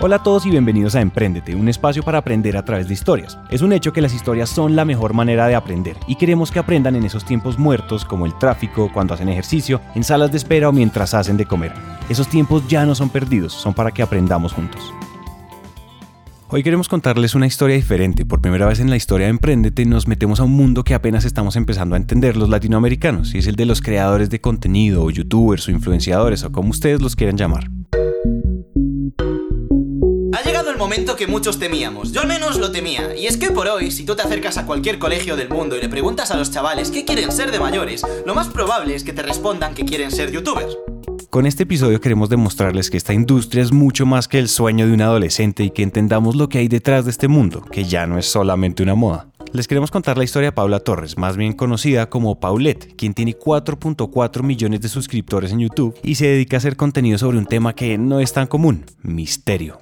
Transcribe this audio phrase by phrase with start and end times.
[0.00, 3.36] Hola a todos y bienvenidos a Emprendete, un espacio para aprender a través de historias.
[3.50, 6.60] Es un hecho que las historias son la mejor manera de aprender y queremos que
[6.60, 10.68] aprendan en esos tiempos muertos como el tráfico, cuando hacen ejercicio, en salas de espera
[10.68, 11.72] o mientras hacen de comer.
[12.08, 14.80] Esos tiempos ya no son perdidos, son para que aprendamos juntos.
[16.46, 18.24] Hoy queremos contarles una historia diferente.
[18.24, 21.24] Por primera vez en la historia de Emprendete nos metemos a un mundo que apenas
[21.24, 25.10] estamos empezando a entender los latinoamericanos, y es el de los creadores de contenido, o
[25.10, 27.68] youtubers, o influenciadores, o como ustedes los quieran llamar
[30.88, 32.12] momento que muchos temíamos.
[32.12, 33.14] Yo al menos lo temía.
[33.14, 35.82] Y es que por hoy, si tú te acercas a cualquier colegio del mundo y
[35.82, 39.12] le preguntas a los chavales qué quieren ser de mayores, lo más probable es que
[39.12, 40.78] te respondan que quieren ser youtubers.
[41.28, 44.94] Con este episodio queremos demostrarles que esta industria es mucho más que el sueño de
[44.94, 48.16] un adolescente y que entendamos lo que hay detrás de este mundo, que ya no
[48.16, 49.28] es solamente una moda.
[49.52, 53.38] Les queremos contar la historia de Paula Torres, más bien conocida como Paulette, quien tiene
[53.38, 57.74] 4.4 millones de suscriptores en YouTube y se dedica a hacer contenido sobre un tema
[57.74, 59.78] que no es tan común, misterio.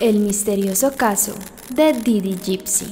[0.00, 1.34] El misterioso caso
[1.72, 2.86] de Didi Gypsy.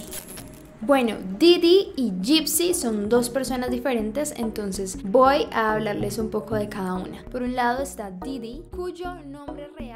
[0.81, 6.69] Bueno, Didi y Gypsy son dos personas diferentes, entonces voy a hablarles un poco de
[6.69, 7.25] cada una.
[7.25, 9.92] Por un lado está Didi, cuyo nombre real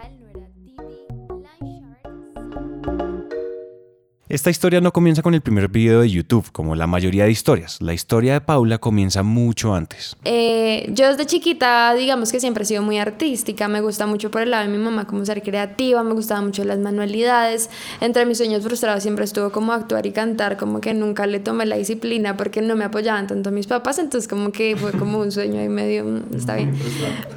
[4.36, 7.80] Esta historia no comienza con el primer video de YouTube, como la mayoría de historias.
[7.80, 10.14] La historia de Paula comienza mucho antes.
[10.26, 13.66] Eh, yo desde chiquita, digamos que siempre he sido muy artística.
[13.66, 16.64] Me gusta mucho por el lado de mi mamá como ser creativa, me gustaban mucho
[16.64, 17.70] las manualidades.
[18.02, 21.64] Entre mis sueños frustrados siempre estuvo como actuar y cantar, como que nunca le tomé
[21.64, 25.32] la disciplina porque no me apoyaban tanto mis papás, entonces como que fue como un
[25.32, 26.74] sueño ahí medio, mm, está bien.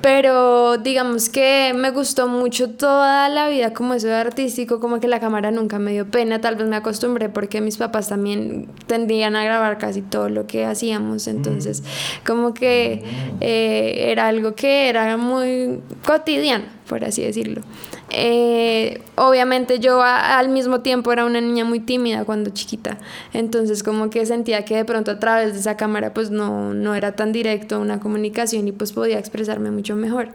[0.02, 5.08] Pero digamos que me gustó mucho toda la vida como eso de artístico, como que
[5.08, 9.36] la cámara nunca me dio pena, tal vez me acostumbré porque mis papás también tendían
[9.36, 11.84] a grabar casi todo lo que hacíamos, entonces
[12.26, 13.04] como que
[13.42, 17.62] eh, era algo que era muy cotidiano, por así decirlo.
[18.10, 22.98] Eh, obviamente yo al mismo tiempo era una niña muy tímida cuando chiquita,
[23.34, 26.96] entonces como que sentía que de pronto a través de esa cámara pues no, no
[26.96, 30.30] era tan directo una comunicación y pues podía expresarme mucho mejor.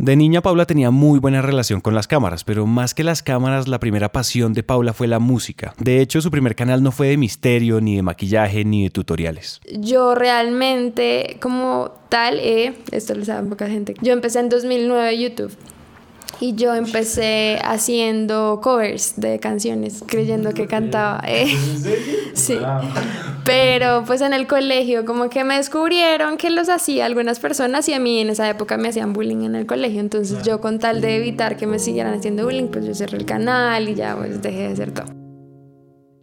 [0.00, 3.68] De niña Paula tenía muy buena relación con las cámaras, pero más que las cámaras,
[3.68, 5.74] la primera pasión de Paula fue la música.
[5.76, 9.60] De hecho, su primer canal no fue de misterio, ni de maquillaje, ni de tutoriales.
[9.70, 15.54] Yo realmente, como tal, eh, esto lo sabe poca gente, yo empecé en 2009 YouTube
[16.40, 21.22] y yo empecé haciendo covers de canciones, creyendo que cantaba.
[21.26, 21.46] ¿eh?
[22.32, 22.56] Sí.
[23.44, 27.92] Pero pues en el colegio como que me descubrieron que los hacía algunas personas y
[27.92, 30.00] a mí en esa época me hacían bullying en el colegio.
[30.00, 33.26] Entonces yo con tal de evitar que me siguieran haciendo bullying, pues yo cerré el
[33.26, 35.06] canal y ya pues dejé de hacer todo.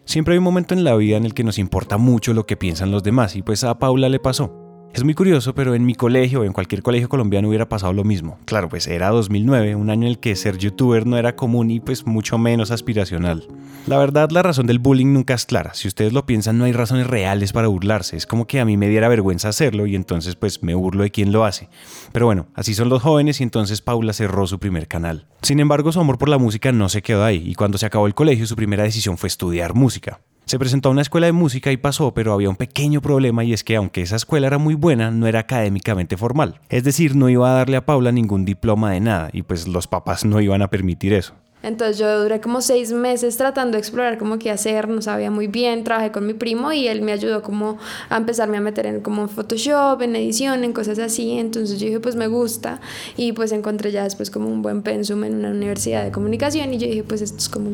[0.05, 2.55] Siempre hay un momento en la vida en el que nos importa mucho lo que
[2.55, 4.66] piensan los demás y pues a Paula le pasó.
[4.97, 8.03] Es muy curioso, pero en mi colegio o en cualquier colegio colombiano hubiera pasado lo
[8.03, 8.39] mismo.
[8.45, 11.79] Claro, pues era 2009, un año en el que ser youtuber no era común y
[11.79, 13.47] pues mucho menos aspiracional.
[13.85, 15.75] La verdad, la razón del bullying nunca es clara.
[15.75, 18.17] Si ustedes lo piensan, no hay razones reales para burlarse.
[18.17, 21.11] Es como que a mí me diera vergüenza hacerlo y entonces pues me burlo de
[21.11, 21.69] quien lo hace.
[22.11, 25.27] Pero bueno, así son los jóvenes y entonces Paula cerró su primer canal.
[25.43, 28.07] Sin embargo, su amor por la música no se quedó ahí y cuando se acabó
[28.07, 30.21] el colegio su primera decisión fue estudiar música.
[30.47, 33.51] Se presentó a una escuela de música y pasó, pero había un pequeño problema y
[33.51, 36.61] es que aunque esa escuela era muy buena, no era académicamente formal.
[36.69, 39.87] Es decir, no iba a darle a Paula ningún diploma de nada y pues los
[39.87, 41.33] papás no iban a permitir eso.
[41.63, 45.47] Entonces yo duré como seis meses tratando de explorar como qué hacer, no sabía muy
[45.47, 47.77] bien, trabajé con mi primo y él me ayudó como
[48.09, 51.99] a empezarme a meter en como Photoshop, en edición, en cosas así, entonces yo dije
[51.99, 52.79] pues me gusta
[53.17, 56.77] y pues encontré ya después como un buen pensum en una universidad de comunicación y
[56.77, 57.71] yo dije pues esto es como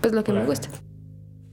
[0.00, 0.68] pues lo que me gusta.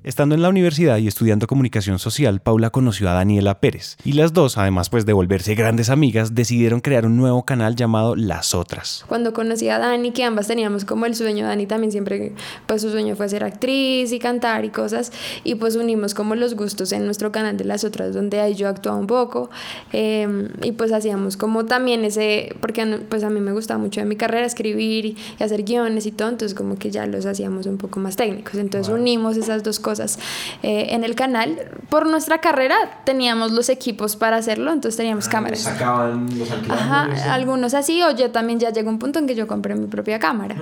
[0.03, 4.33] Estando en la universidad y estudiando comunicación social, Paula conoció a Daniela Pérez y las
[4.33, 9.05] dos, además pues de volverse grandes amigas, decidieron crear un nuevo canal llamado Las Otras.
[9.07, 12.33] Cuando conocí a Dani, que ambas teníamos como el sueño, Dani también siempre
[12.65, 15.13] pues su sueño fue ser actriz y cantar y cosas
[15.45, 18.67] y pues unimos como los gustos en nuestro canal de Las Otras donde ahí yo
[18.67, 19.51] actuaba un poco
[19.93, 24.05] em, y pues hacíamos como también ese, porque pues a mí me gustaba mucho de
[24.05, 27.77] mi carrera escribir y, hacer guiones y todo, entonces como que ya los hacíamos un
[27.77, 31.57] poco más técnicos, entonces unimos esas dos cosas eh, en el canal.
[31.89, 32.75] Por nuestra carrera
[33.05, 35.59] teníamos los equipos para hacerlo, entonces teníamos ah, cámaras.
[35.59, 39.47] Sacaban los Ajá, algunos así, o yo también ya llegó un punto en que yo
[39.47, 40.55] compré mi propia cámara.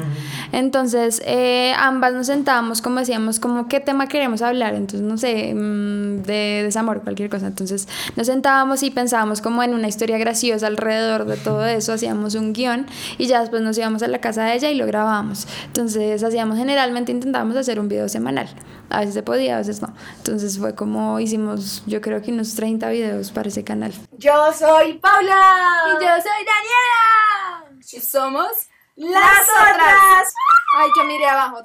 [0.52, 5.54] Entonces, eh, ambas nos sentábamos, como decíamos, como qué tema queremos hablar, entonces, no sé,
[5.54, 7.48] mm, de desamor, cualquier cosa.
[7.48, 12.36] Entonces, nos sentábamos y pensábamos como en una historia graciosa alrededor de todo eso, hacíamos
[12.36, 12.86] un guion
[13.18, 15.48] y ya después nos íbamos a la casa de ella y lo grabábamos.
[15.68, 18.48] Entonces, hacíamos generalmente, intentábamos hacer un video semanal.
[18.90, 19.94] A veces podía, a veces no.
[20.18, 23.94] Entonces fue como hicimos, yo creo que unos 30 videos para ese canal.
[24.18, 25.42] Yo soy Paula.
[25.88, 27.82] Y yo soy Daniela.
[27.92, 28.48] Y somos
[28.96, 30.34] Las otras.
[30.78, 31.58] Ay, yo miré abajo.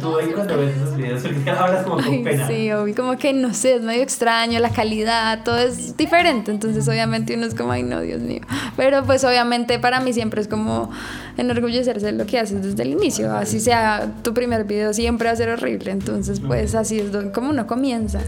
[0.00, 2.46] Tú ahí cuando ves esos videos, porque hablas como con pena.
[2.46, 6.50] Sí, obvio, como que no sé, es medio extraño, la calidad, todo es diferente.
[6.50, 8.40] Entonces, obviamente, uno es como, ay, no, Dios mío.
[8.76, 10.90] Pero, pues, obviamente, para mí siempre es como
[11.36, 13.34] enorgullecerse de lo que haces desde el inicio.
[13.34, 15.90] Así sea tu primer video, siempre va a ser horrible.
[15.90, 18.20] Entonces, pues, así es como uno comienza.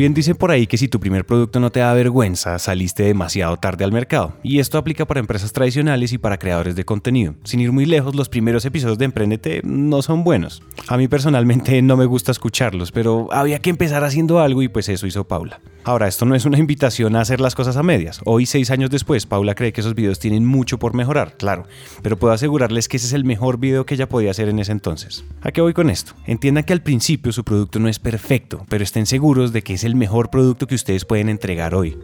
[0.00, 3.58] Bien dice por ahí que si tu primer producto no te da vergüenza, saliste demasiado
[3.58, 4.32] tarde al mercado.
[4.42, 7.34] Y esto aplica para empresas tradicionales y para creadores de contenido.
[7.44, 10.62] Sin ir muy lejos, los primeros episodios de Emprendete no son buenos.
[10.88, 14.88] A mí personalmente no me gusta escucharlos, pero había que empezar haciendo algo y pues
[14.88, 15.60] eso hizo Paula.
[15.82, 18.20] Ahora, esto no es una invitación a hacer las cosas a medias.
[18.26, 21.64] Hoy, seis años después, Paula cree que esos videos tienen mucho por mejorar, claro,
[22.02, 24.72] pero puedo asegurarles que ese es el mejor video que ella podía hacer en ese
[24.72, 25.24] entonces.
[25.40, 26.12] ¿A qué voy con esto?
[26.26, 29.84] Entiendan que al principio su producto no es perfecto, pero estén seguros de que es
[29.84, 31.96] el mejor producto que ustedes pueden entregar hoy.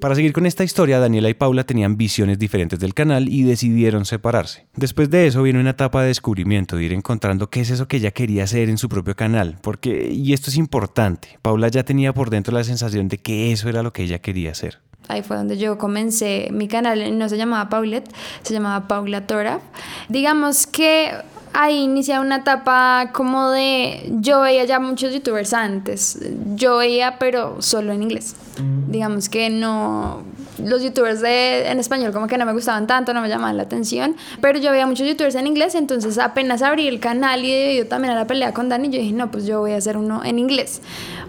[0.00, 4.04] Para seguir con esta historia, Daniela y Paula tenían visiones diferentes del canal y decidieron
[4.04, 4.66] separarse.
[4.76, 7.96] Después de eso viene una etapa de descubrimiento, de ir encontrando qué es eso que
[7.96, 12.12] ella quería hacer en su propio canal, porque, y esto es importante, Paula ya tenía
[12.12, 14.80] por dentro la sensación de que eso era lo que ella quería hacer.
[15.08, 18.12] Ahí fue donde yo comencé mi canal, no se llamaba Paulette,
[18.42, 19.62] se llamaba Paula Toraf.
[20.08, 21.12] Digamos que
[21.52, 26.18] ahí inicia una etapa como de, yo veía ya muchos youtubers antes,
[26.54, 28.34] yo veía pero solo en inglés.
[28.58, 28.90] Mm.
[28.90, 30.22] Digamos que no,
[30.62, 33.64] los youtubers de, en español como que no me gustaban tanto, no me llamaban la
[33.64, 37.86] atención, pero yo veía muchos youtubers en inglés, entonces apenas abrí el canal y debido
[37.86, 40.22] también a la pelea con Dani, yo dije, no, pues yo voy a hacer uno
[40.24, 40.80] en inglés.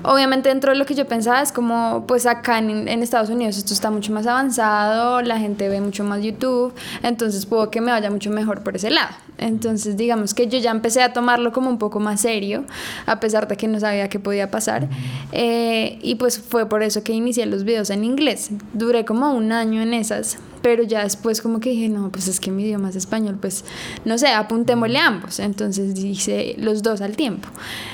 [0.03, 3.57] Obviamente dentro de lo que yo pensaba es como, pues acá en, en Estados Unidos
[3.57, 6.73] esto está mucho más avanzado, la gente ve mucho más YouTube,
[7.03, 9.09] entonces puedo que me vaya mucho mejor por ese lado.
[9.37, 12.63] Entonces digamos que yo ya empecé a tomarlo como un poco más serio,
[13.05, 14.87] a pesar de que no sabía qué podía pasar.
[15.31, 18.49] Eh, y pues fue por eso que inicié los videos en inglés.
[18.73, 20.37] Duré como un año en esas
[20.67, 23.63] pero ya después como que dije, no, pues es que mi idioma es español, pues
[24.03, 25.39] no sé, apuntémosle ambos.
[25.39, 27.47] Entonces hice los dos al tiempo.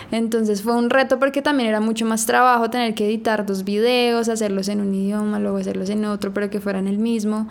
[0.10, 4.28] Entonces fue un reto porque también era mucho más trabajo tener que editar dos videos,
[4.28, 7.48] hacerlos en un idioma, luego hacerlos en otro, pero que fueran el mismo.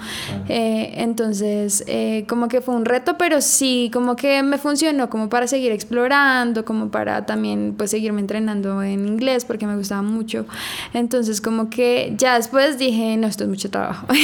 [0.49, 5.29] Eh, entonces eh, como que fue un reto, pero sí, como que me funcionó como
[5.29, 10.47] para seguir explorando, como para también pues seguirme entrenando en inglés porque me gustaba mucho.
[10.93, 14.09] Entonces como que ya después dije, no, esto es mucho trabajo.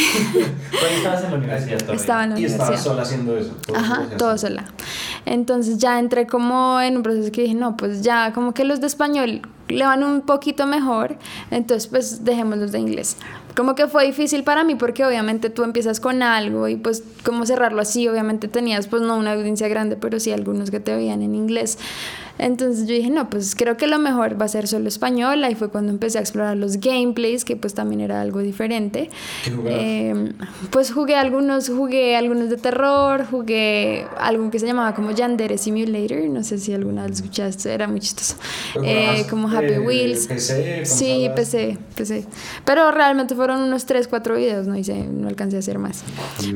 [0.97, 2.01] estabas en la universidad todavía?
[2.01, 2.65] Estaba en la y universidad.
[2.75, 3.53] estabas sola haciendo eso.
[3.67, 4.65] todo Ajá, todo sola.
[5.25, 8.81] Entonces ya entré como en un proceso que dije, no, pues ya como que los
[8.81, 11.17] de español le van un poquito mejor,
[11.51, 13.17] entonces pues dejemos los de inglés.
[13.59, 17.45] Como que fue difícil para mí porque obviamente tú empiezas con algo y pues como
[17.45, 21.23] cerrarlo así, obviamente tenías pues no una audiencia grande, pero sí algunos que te veían
[21.23, 21.77] en inglés.
[22.39, 25.43] Entonces yo dije, no, pues creo que lo mejor va a ser solo español.
[25.43, 29.11] Ahí fue cuando empecé a explorar los gameplays, que pues también era algo diferente.
[29.45, 29.53] ¿Qué?
[29.67, 30.33] Eh,
[30.71, 36.29] pues jugué algunos, jugué algunos de terror, jugué algo que se llamaba como Yandere Simulator,
[36.29, 38.37] no sé si alguna vez lo escuchaste, era muy chistoso.
[38.77, 40.29] ¿Lo Eh, como Happy eh, Wheels.
[40.29, 41.29] PC, Sí?
[41.35, 42.25] PC, PC.
[42.65, 46.05] Pero realmente fueron unos 3, 4 videos, no hice, no alcancé a hacer más.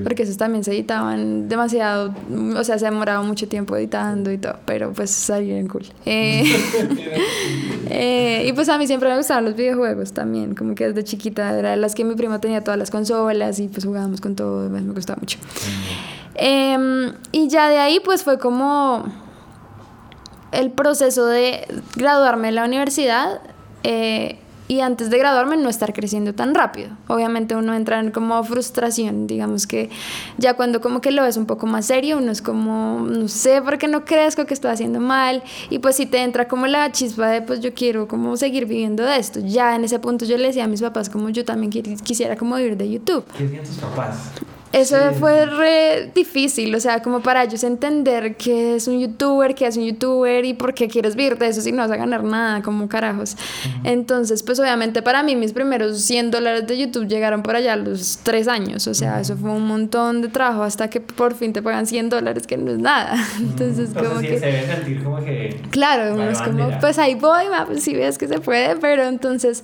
[0.05, 2.15] Porque esos también se editaban demasiado,
[2.55, 5.87] o sea, se demoraba mucho tiempo editando y todo, pero pues salieron cool.
[6.05, 6.45] Eh,
[7.89, 11.59] eh, y pues a mí siempre me gustaban los videojuegos también, como que desde chiquita
[11.59, 14.83] era las que mi primo tenía todas las consolas y pues jugábamos con todo, me
[14.83, 15.39] me gustaba mucho.
[16.35, 19.05] Em, y ya de ahí pues fue como
[20.51, 23.41] el proceso de graduarme de la universidad
[23.83, 24.39] eh,
[24.69, 26.91] y antes de graduarme no estar creciendo tan rápido.
[27.09, 29.91] Obviamente uno entra en como frustración, digamos que
[30.39, 33.61] ya cuando como que lo ves un poco más serio, uno es como, no sé
[33.61, 36.91] por qué no crezco, que estoy haciendo mal y pues si te entra como la
[36.93, 39.41] chispa de pues yo quiero como seguir viviendo de esto.
[39.43, 42.37] Ya en ese punto yo le decía a mis papás como yo también qui- quisiera
[42.37, 43.25] como vivir de YouTube.
[43.37, 44.31] ¿Qué decían tus papás?
[44.73, 45.17] Eso Sí.
[45.21, 49.77] fue re difícil, o sea, como para ellos entender que es un youtuber, que es
[49.77, 52.63] un youtuber y por qué quieres vivir de eso si no vas a ganar nada,
[52.63, 53.37] como carajos.
[53.85, 57.77] Entonces, pues obviamente para mí mis primeros 100 dólares de YouTube llegaron por allá a
[57.77, 61.53] los 3 años, o sea, eso fue un montón de trabajo hasta que por fin
[61.53, 63.15] te pagan 100 dólares, que no es nada.
[63.39, 64.39] Entonces, Entonces como sí, que...
[64.39, 65.61] se debe sentir como que...
[65.71, 69.63] Claro, es como, pues ahí voy, ma, pues si ves que se puede, pero entonces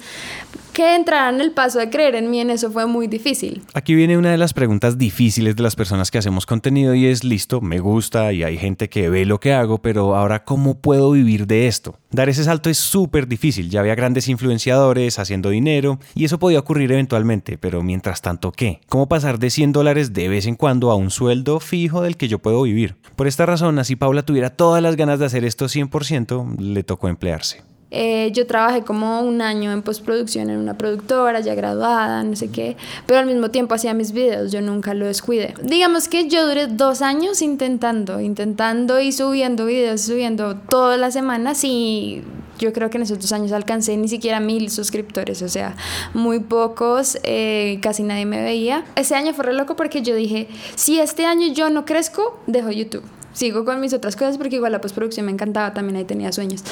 [0.79, 3.65] que entraran el paso de creer en mí en eso fue muy difícil.
[3.75, 7.25] Aquí viene una de las preguntas difíciles de las personas que hacemos contenido y es,
[7.25, 11.11] listo, me gusta y hay gente que ve lo que hago, pero ahora ¿cómo puedo
[11.11, 11.99] vivir de esto?
[12.13, 16.61] Dar ese salto es súper difícil, ya había grandes influenciadores haciendo dinero y eso podía
[16.61, 18.81] ocurrir eventualmente, pero mientras tanto, ¿qué?
[18.89, 22.29] ¿Cómo pasar de 100 dólares de vez en cuando a un sueldo fijo del que
[22.29, 22.95] yo puedo vivir?
[23.17, 27.09] Por esta razón, así Paula tuviera todas las ganas de hacer esto 100%, le tocó
[27.09, 27.65] emplearse.
[27.91, 32.51] Eh, yo trabajé como un año en postproducción en una productora, ya graduada, no sé
[32.51, 32.77] qué,
[33.07, 35.55] pero al mismo tiempo hacía mis videos, yo nunca lo descuidé.
[35.63, 41.65] Digamos que yo duré dos años intentando, intentando y subiendo videos, subiendo todas las semanas
[41.65, 42.23] y
[42.59, 45.75] yo creo que en esos dos años alcancé ni siquiera mil suscriptores, o sea,
[46.13, 48.85] muy pocos, eh, casi nadie me veía.
[48.97, 52.71] Ese año fue re loco porque yo dije, si este año yo no crezco, dejo
[52.71, 53.05] YouTube
[53.39, 56.65] sigo con mis otras cosas porque igual la postproducción me encantaba, también ahí tenía sueños.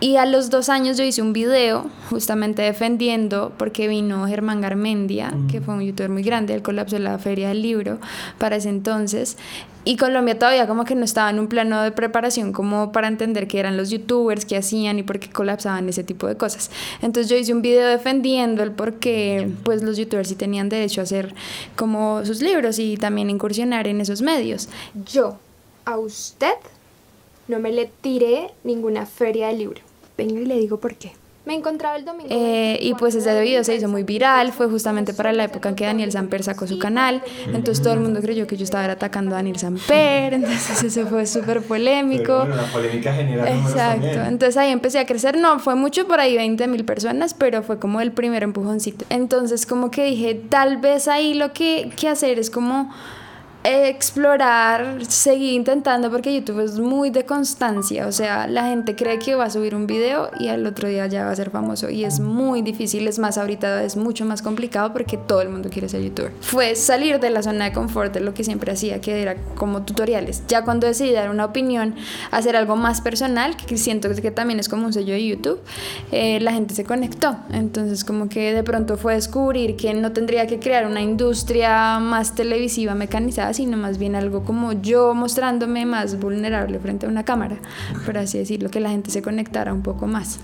[0.00, 5.34] Y a los dos años yo hice un video justamente defendiendo, porque vino Germán Garmendia,
[5.50, 7.98] que fue un youtuber muy grande, el colapso de la feria del libro
[8.38, 9.36] para ese entonces.
[9.86, 13.46] Y Colombia todavía como que no estaba en un plano de preparación como para entender
[13.46, 16.70] qué eran los youtubers, qué hacían y por qué colapsaban ese tipo de cosas.
[17.02, 21.02] Entonces yo hice un video defendiendo el por qué pues los youtubers sí tenían derecho
[21.02, 21.34] a hacer
[21.76, 24.70] como sus libros y también incursionar en esos medios.
[25.04, 25.36] Yo
[25.84, 26.54] a usted
[27.48, 29.80] no me le tiré ninguna feria de libro.
[30.16, 31.12] Venga y le digo por qué.
[31.46, 32.28] Me encontraba el domingo.
[32.30, 35.74] Eh, y pues ese video se hizo muy viral, fue justamente para la época en
[35.74, 39.32] que Daniel Samper sacó su canal, entonces todo el mundo creyó que yo estaba atacando
[39.32, 42.46] a Daniel Samper, entonces eso fue súper polémico.
[42.46, 46.66] la polémica genera Exacto, entonces ahí empecé a crecer, no, fue mucho por ahí 20
[46.66, 49.04] mil personas, pero fue como el primer empujoncito.
[49.10, 52.90] Entonces como que dije, tal vez ahí lo que, que hacer es como
[53.64, 59.34] explorar, seguir intentando porque YouTube es muy de constancia, o sea, la gente cree que
[59.34, 62.04] va a subir un video y al otro día ya va a ser famoso y
[62.04, 65.88] es muy difícil, es más ahorita es mucho más complicado porque todo el mundo quiere
[65.88, 66.32] ser youtuber.
[66.42, 69.82] Fue salir de la zona de confort de lo que siempre hacía, que era como
[69.82, 70.42] tutoriales.
[70.46, 71.94] Ya cuando decidí dar una opinión,
[72.30, 75.60] hacer algo más personal, que siento que también es como un sello de YouTube,
[76.12, 77.38] eh, la gente se conectó.
[77.50, 82.34] Entonces como que de pronto fue descubrir que no tendría que crear una industria más
[82.34, 87.58] televisiva mecanizada, sino más bien algo como yo mostrándome más vulnerable frente a una cámara,
[88.04, 90.40] por así decirlo, que la gente se conectara un poco más.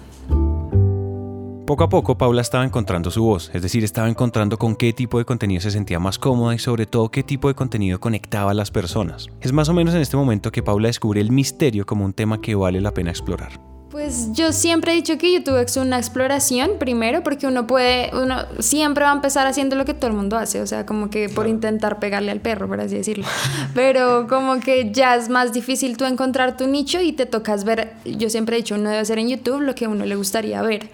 [1.66, 5.18] Poco a poco Paula estaba encontrando su voz, es decir, estaba encontrando con qué tipo
[5.18, 8.54] de contenido se sentía más cómoda y sobre todo qué tipo de contenido conectaba a
[8.54, 9.28] las personas.
[9.40, 12.40] Es más o menos en este momento que Paula descubre el misterio como un tema
[12.40, 13.69] que vale la pena explorar.
[13.90, 18.36] Pues yo siempre he dicho que YouTube es una exploración, primero, porque uno puede, uno
[18.60, 21.28] siempre va a empezar haciendo lo que todo el mundo hace, o sea, como que
[21.28, 23.24] por intentar pegarle al perro, por así decirlo.
[23.74, 27.94] Pero como que ya es más difícil tú encontrar tu nicho y te tocas ver,
[28.04, 30.62] yo siempre he dicho, uno debe hacer en YouTube lo que a uno le gustaría
[30.62, 30.88] ver.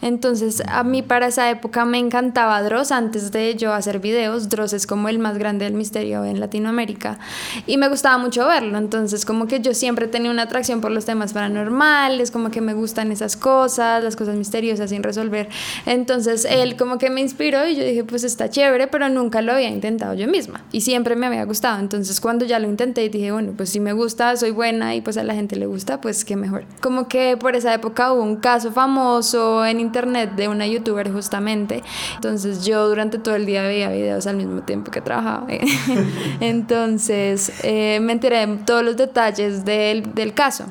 [0.00, 4.72] Entonces, a mí para esa época me encantaba Dross, antes de yo hacer videos, Dross
[4.72, 7.18] es como el más grande del misterio en Latinoamérica
[7.66, 11.04] y me gustaba mucho verlo, entonces como que yo siempre tenía una atracción por los
[11.04, 15.48] temas paranormales, como que me gustan esas cosas, las cosas misteriosas sin resolver.
[15.86, 19.52] Entonces él como que me inspiró y yo dije, pues está chévere, pero nunca lo
[19.52, 21.80] había intentado yo misma y siempre me había gustado.
[21.80, 25.16] Entonces cuando ya lo intenté dije, bueno, pues si me gusta, soy buena y pues
[25.16, 26.64] a la gente le gusta, pues qué mejor.
[26.80, 31.82] Como que por esa época hubo un caso famoso en internet de una youtuber justamente.
[32.14, 35.46] Entonces yo durante todo el día veía videos al mismo tiempo que trabajaba.
[36.40, 40.66] Entonces eh, me enteré de todos los detalles del, del caso.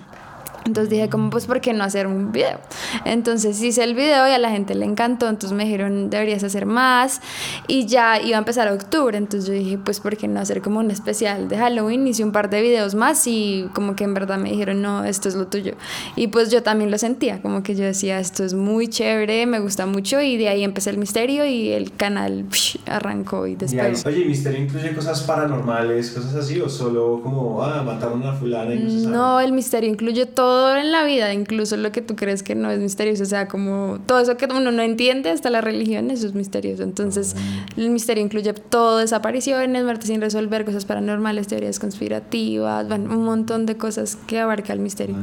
[0.67, 2.59] Entonces dije, como pues, ¿por qué no hacer un video?
[3.05, 6.65] Entonces hice el video y a la gente le encantó, entonces me dijeron, deberías hacer
[6.65, 7.21] más
[7.67, 10.79] y ya iba a empezar octubre, entonces yo dije, pues, ¿por qué no hacer como
[10.79, 12.05] un especial de Halloween?
[12.05, 15.29] Hice un par de videos más y como que en verdad me dijeron, no, esto
[15.29, 15.73] es lo tuyo.
[16.15, 19.59] Y pues yo también lo sentía, como que yo decía, esto es muy chévere, me
[19.59, 22.45] gusta mucho y de ahí empecé el misterio y el canal
[22.87, 24.05] arrancó y después...
[24.05, 28.73] Oye, ¿el misterio incluye cosas paranormales, cosas así o solo como, ah, mataron a fulana
[28.73, 29.07] y no sabe?
[29.07, 32.71] No, el misterio incluye todo en la vida, incluso lo que tú crees que no
[32.71, 36.27] es misterioso, o sea, como todo eso que uno no entiende, hasta la religión, eso
[36.27, 36.83] es misterioso.
[36.83, 37.35] Entonces,
[37.75, 43.65] el misterio incluye todo, desapariciones, muertes sin resolver, cosas paranormales, teorías conspirativas, bueno, un montón
[43.65, 45.15] de cosas que abarca el misterio.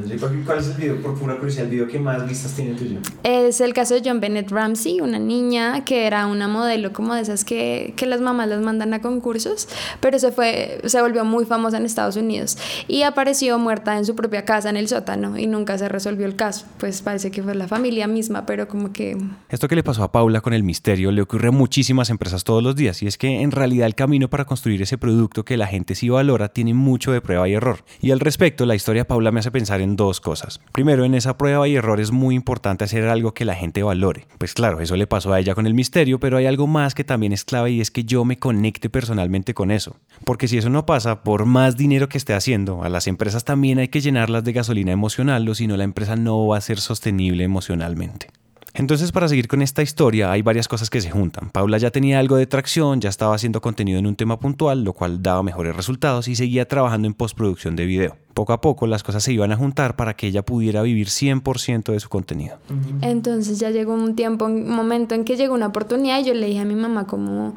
[0.44, 2.98] ¿Cuál es el video, por pura curiosidad, el video que más vistas tiene tuyo?
[3.22, 7.22] Es el caso de John Bennett Ramsey, una niña que era una modelo como de
[7.22, 9.68] esas que, que las mamás las mandan a concursos,
[10.00, 14.14] pero se fue, se volvió muy famosa en Estados Unidos y apareció muerta en su
[14.14, 16.66] propia casa en el sótano y nunca se resolvió el caso.
[16.78, 19.16] Pues parece que fue la familia misma, pero como que...
[19.48, 22.62] Esto que le pasó a Paula con el misterio le ocurre a muchísimas empresas todos
[22.62, 25.66] los días y es que en realidad el camino para construir ese producto que la
[25.66, 27.84] gente sí valora tiene mucho de prueba y error.
[28.00, 30.60] Y al respecto, la historia de Paula me hace pensar en dos cosas.
[30.72, 34.26] Primero, en esa prueba y error es muy importante hacer algo que la gente valore.
[34.38, 37.04] Pues claro, eso le pasó a ella con el misterio, pero hay algo más que
[37.04, 39.96] también es clave y es que yo me conecte personalmente con eso.
[40.24, 43.78] Porque si eso no pasa, por más dinero que esté haciendo, a las empresas también
[43.78, 46.80] hay que llenarlas de gasolina emocional o si no la empresa no va a ser
[46.80, 48.28] sostenible emocionalmente.
[48.76, 51.50] Entonces, para seguir con esta historia, hay varias cosas que se juntan.
[51.50, 54.94] Paula ya tenía algo de tracción, ya estaba haciendo contenido en un tema puntual, lo
[54.94, 58.16] cual daba mejores resultados y seguía trabajando en postproducción de video.
[58.34, 61.92] Poco a poco las cosas se iban a juntar para que ella pudiera vivir 100%
[61.92, 62.58] de su contenido.
[63.00, 66.46] Entonces ya llegó un tiempo, un momento en que llegó una oportunidad y yo le
[66.46, 67.54] dije a mi mamá como,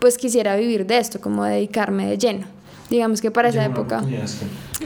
[0.00, 2.59] pues quisiera vivir de esto, como dedicarme de lleno.
[2.90, 4.02] Digamos que para esa época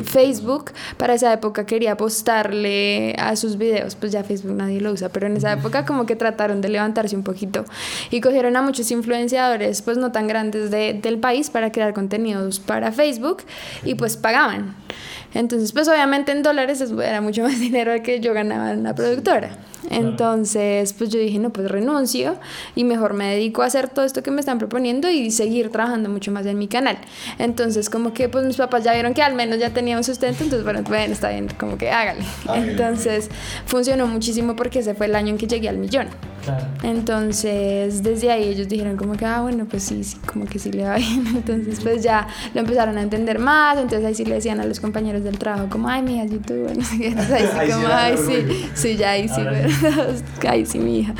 [0.04, 5.08] Facebook, para esa época quería apostarle a sus videos, pues ya Facebook nadie lo usa,
[5.08, 7.64] pero en esa época como que trataron de levantarse un poquito
[8.10, 12.60] y cogieron a muchos influenciadores, pues no tan grandes de, del país para crear contenidos
[12.60, 13.44] para Facebook
[13.84, 14.74] y pues pagaban.
[15.32, 19.50] Entonces, pues obviamente en dólares era mucho más dinero que yo ganaba en la productora.
[19.90, 22.36] Entonces, pues yo dije, no, pues renuncio
[22.74, 26.08] y mejor me dedico a hacer todo esto que me están proponiendo y seguir trabajando
[26.08, 26.98] mucho más en mi canal.
[27.38, 30.44] Entonces, como que pues mis papás ya vieron que al menos ya tenía un sustento,
[30.44, 32.22] entonces bueno, bueno está bien, como que hágale.
[32.54, 33.30] Entonces,
[33.66, 36.08] funcionó muchísimo porque ese fue el año en que llegué al millón.
[36.82, 40.72] Entonces, desde ahí ellos dijeron como que, ah, bueno, pues sí, sí, como que sí
[40.72, 41.26] le va bien.
[41.28, 43.78] Entonces, pues ya lo empezaron a entender más.
[43.78, 46.84] Entonces ahí sí le decían a los compañeros del trabajo como, ay, mija, YouTube, no
[46.84, 47.06] sé qué.
[47.08, 49.70] Entonces, ahí sí como, ay, sí, sí, ya ahí sí, ¿verdad?
[50.48, 51.14] ay, sí, mi hija.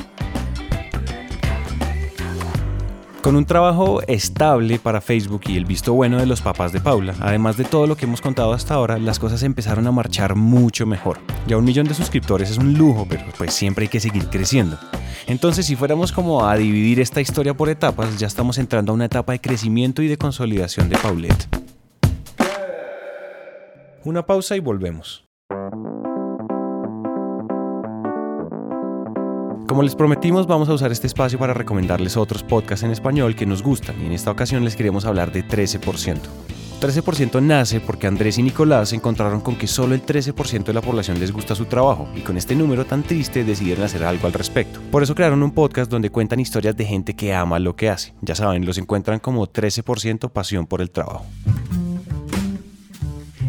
[3.25, 7.15] Con un trabajo estable para Facebook y el visto bueno de los papás de Paula,
[7.21, 10.85] además de todo lo que hemos contado hasta ahora, las cosas empezaron a marchar mucho
[10.85, 11.21] mejor.
[11.47, 14.79] Ya un millón de suscriptores es un lujo, pero pues siempre hay que seguir creciendo.
[15.27, 19.07] Entonces, si fuéramos como a dividir esta historia por etapas, ya estamos entrando a una
[19.07, 21.49] etapa de crecimiento y de consolidación de Paulette.
[24.05, 25.24] Una pausa y volvemos.
[29.75, 33.45] Como les prometimos, vamos a usar este espacio para recomendarles otros podcasts en español que
[33.45, 36.21] nos gustan y en esta ocasión les queremos hablar de 13%.
[36.81, 40.81] 13% nace porque Andrés y Nicolás se encontraron con que solo el 13% de la
[40.81, 44.33] población les gusta su trabajo y con este número tan triste decidieron hacer algo al
[44.33, 44.79] respecto.
[44.93, 48.15] Por eso crearon un podcast donde cuentan historias de gente que ama lo que hace.
[48.21, 51.27] Ya saben, los encuentran como 13% pasión por el trabajo.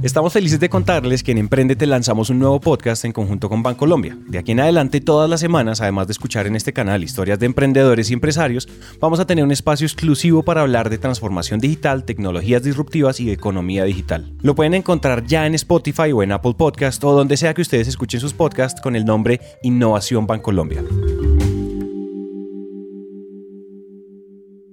[0.05, 4.15] Estamos felices de contarles que en Emprendete lanzamos un nuevo podcast en conjunto con Bancolombia.
[4.27, 7.47] De aquí en adelante, todas las semanas, además de escuchar en este canal historias de
[7.47, 8.69] emprendedores y empresarios,
[8.99, 13.83] vamos a tener un espacio exclusivo para hablar de transformación digital, tecnologías disruptivas y economía
[13.83, 14.31] digital.
[14.43, 17.87] Lo pueden encontrar ya en Spotify o en Apple Podcast o donde sea que ustedes
[17.87, 20.83] escuchen sus podcasts con el nombre Innovación Bancolombia.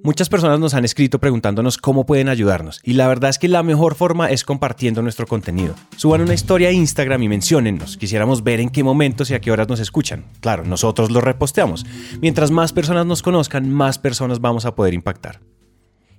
[0.05, 3.63] Muchas personas nos han escrito preguntándonos cómo pueden ayudarnos y la verdad es que la
[3.63, 5.77] mejor forma es compartiendo nuestro contenido.
[5.97, 7.97] Suban una historia a Instagram y menciónennos.
[7.97, 10.25] Quisiéramos ver en qué momentos y a qué horas nos escuchan.
[10.41, 11.87] Claro, nosotros lo reposteamos.
[12.21, 15.39] Mientras más personas nos conozcan, más personas vamos a poder impactar.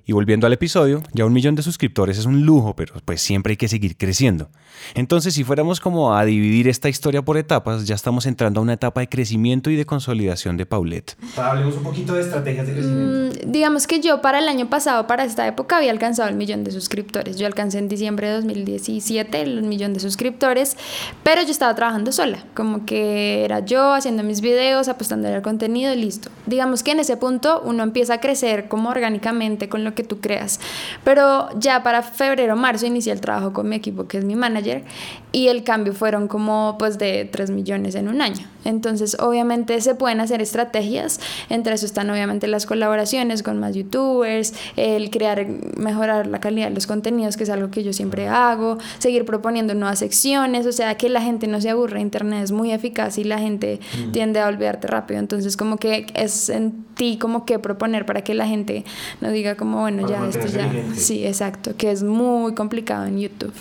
[0.06, 3.52] Y volviendo al episodio, ya un millón de suscriptores es un lujo, pero pues siempre
[3.52, 4.50] hay que seguir creciendo.
[4.96, 8.74] Entonces, si fuéramos como a dividir esta historia por etapas, ya estamos entrando a una
[8.74, 11.16] etapa de crecimiento y de consolidación de Paulette.
[11.38, 13.39] Hablemos un poquito de estrategias de crecimiento.
[13.46, 16.66] Mm, digamos que yo para el año pasado, para esta época, había alcanzado el millón
[16.66, 17.38] de suscriptores.
[17.38, 20.76] Yo alcancé en diciembre de 2017 el millón de suscriptores,
[21.24, 25.94] pero yo estaba trabajando sola, como que era yo haciendo mis videos, apostándole al contenido
[25.94, 26.30] y listo.
[26.46, 30.19] Digamos que en ese punto uno empieza a crecer como orgánicamente con lo que tú
[30.19, 30.60] creas.
[31.03, 34.84] Pero ya para febrero, marzo inicié el trabajo con mi equipo, que es mi manager,
[35.32, 38.47] y el cambio fueron como pues de 3 millones en un año.
[38.65, 44.53] Entonces, obviamente se pueden hacer estrategias, entre eso están obviamente las colaboraciones con más youtubers,
[44.75, 45.45] el crear,
[45.77, 49.73] mejorar la calidad de los contenidos, que es algo que yo siempre hago, seguir proponiendo
[49.73, 53.23] nuevas secciones, o sea, que la gente no se aburre, internet es muy eficaz y
[53.23, 53.79] la gente
[54.12, 58.34] tiende a olvidarte rápido, entonces como que es en ti como que proponer para que
[58.34, 58.86] la gente
[59.19, 63.54] no diga como, bueno, ya esto ya, sí, exacto, que es muy complicado en YouTube.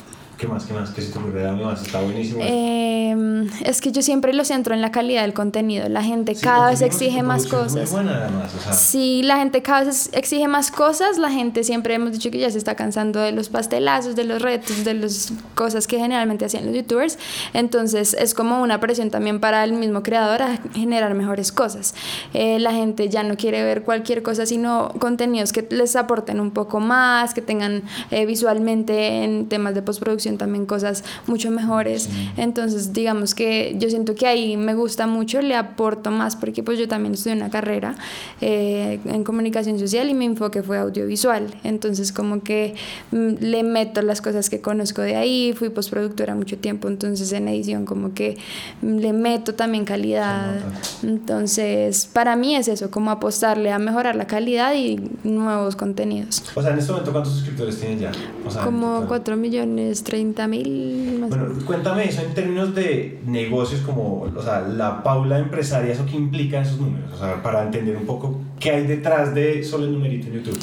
[0.43, 0.65] ¿Qué más?
[0.65, 0.91] ¿Qué más?
[0.91, 1.41] ¿Qué se te ocurre?
[1.41, 1.83] Dame más.
[1.83, 2.41] Está buenísimo.
[2.43, 5.89] Eh, es que yo siempre lo centro en la calidad del contenido.
[5.89, 7.93] La gente Sí, cada vez exige más cosas.
[7.93, 8.51] Muy buena, además.
[8.59, 12.33] O sea, Si la gente cada vez exige más cosas, la gente siempre hemos dicho
[12.33, 15.97] que ya se está cansando de los pastelazos, de los retos, de las cosas que
[15.99, 17.21] generalmente hacían los youtubers.
[17.53, 21.95] Entonces es como una presión también para el mismo creador a generar mejores cosas.
[22.35, 26.51] Eh, la gente ya no quiere ver cualquier cosa, sino contenidos que les aporten un
[26.51, 32.09] poco más, que tengan eh, visualmente en temas de postproducción también cosas mucho mejores.
[32.37, 36.79] Entonces digamos que yo siento que ahí me gusta mucho, le aporto más porque pues
[36.79, 37.95] yo también estudié una carrera
[38.41, 41.55] eh, en comunicación social y mi enfoque fue audiovisual.
[41.65, 42.75] Entonces como que
[43.11, 47.49] mm, le meto las cosas que conozco de ahí, fui postproductora mucho tiempo, entonces en
[47.49, 48.37] edición como que
[48.83, 50.61] mm, le meto también calidad.
[51.03, 56.43] Entonces para mí es eso, como apostarle a mejorar la calidad y nuevos contenidos.
[56.55, 58.13] o sea, en este momento, ¿cuántos suscriptores tienes ya?
[58.47, 59.09] O sea, Como total.
[59.09, 61.25] 4 millones 30 mil.
[61.27, 66.17] Bueno, cuéntame eso en términos de negocios como, o sea, la Paula empresaria, ¿eso qué
[66.17, 67.11] implica esos números?
[67.15, 70.59] O sea, para entender un poco qué hay detrás de solo el numerito en YouTube.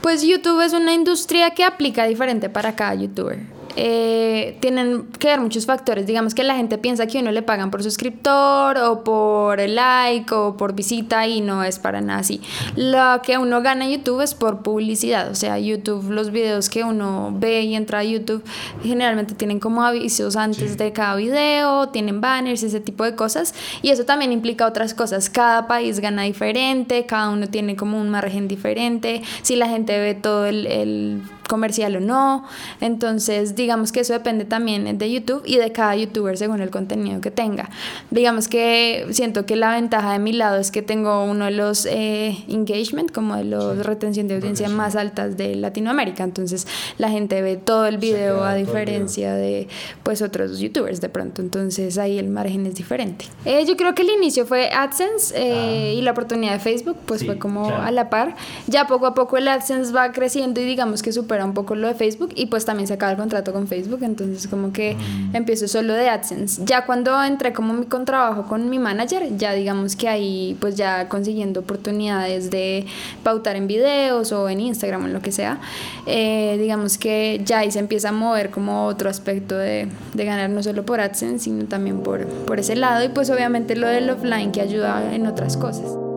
[0.00, 3.40] Pues YouTube es una industria que aplica diferente para cada youtuber.
[3.76, 6.06] Eh, tienen que ver muchos factores.
[6.06, 10.56] Digamos que la gente piensa que uno le pagan por suscriptor o por like o
[10.56, 12.40] por visita y no es para nada así.
[12.76, 15.30] Lo que uno gana en YouTube es por publicidad.
[15.30, 18.44] O sea, YouTube, los videos que uno ve y entra a YouTube
[18.82, 23.54] generalmente tienen como avisos antes de cada video, tienen banners, ese tipo de cosas.
[23.82, 25.30] Y eso también implica otras cosas.
[25.30, 29.22] Cada país gana diferente, cada uno tiene como un margen diferente.
[29.42, 32.44] Si la gente ve todo el, el comercial o no.
[32.80, 37.20] Entonces, digamos que eso depende también de YouTube y de cada youtuber según el contenido
[37.20, 37.70] que tenga.
[38.10, 41.86] Digamos que siento que la ventaja de mi lado es que tengo uno de los
[41.86, 46.24] eh, engagement, como de los retención de audiencia más altas de Latinoamérica.
[46.24, 46.66] Entonces,
[46.98, 49.68] la gente ve todo el video a diferencia de
[50.02, 51.42] pues otros youtubers de pronto.
[51.42, 53.26] Entonces, ahí el margen es diferente.
[53.44, 57.24] Eh, yo creo que el inicio fue AdSense eh, y la oportunidad de Facebook pues
[57.24, 58.36] fue como a la par.
[58.66, 61.88] Ya poco a poco el AdSense va creciendo y digamos que supera un poco lo
[61.88, 65.34] de Facebook y pues también se acaba el contrato con Facebook, entonces como que mm.
[65.34, 66.62] empiezo solo de AdSense.
[66.64, 71.08] Ya cuando entré como mi contrabajo con mi manager, ya digamos que ahí pues ya
[71.08, 72.86] consiguiendo oportunidades de
[73.22, 75.60] pautar en videos o en Instagram o en lo que sea,
[76.06, 80.50] eh, digamos que ya ahí se empieza a mover como otro aspecto de, de ganar
[80.50, 84.08] no solo por AdSense, sino también por, por ese lado y pues obviamente lo del
[84.08, 86.13] offline que ayuda en otras cosas.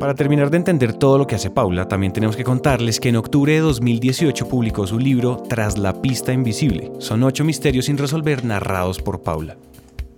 [0.00, 3.16] Para terminar de entender todo lo que hace Paula, también tenemos que contarles que en
[3.16, 6.90] octubre de 2018 publicó su libro Tras la pista invisible.
[7.00, 9.58] Son ocho misterios sin resolver narrados por Paula.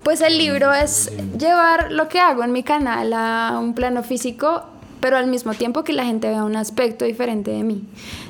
[0.05, 4.63] Pues el libro es llevar lo que hago en mi canal a un plano físico
[5.03, 7.83] pero al mismo tiempo que la gente vea un aspecto diferente de mí.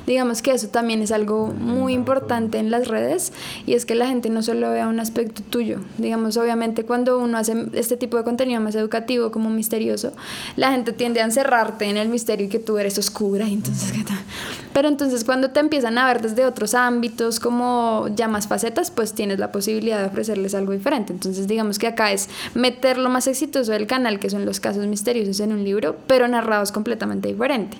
[0.05, 3.31] Digamos que eso también es algo muy importante en las redes
[3.65, 5.79] y es que la gente no solo vea un aspecto tuyo.
[5.97, 10.13] Digamos, obviamente cuando uno hace este tipo de contenido más educativo como misterioso,
[10.57, 13.93] la gente tiende a encerrarte en el misterio y que tú eres oscura y entonces.
[14.73, 19.13] Pero entonces cuando te empiezan a ver desde otros ámbitos como ya más facetas, pues
[19.13, 21.13] tienes la posibilidad de ofrecerles algo diferente.
[21.13, 24.85] Entonces digamos que acá es meter lo más exitoso del canal, que son los casos
[24.87, 27.77] misteriosos en un libro, pero narrados completamente diferente.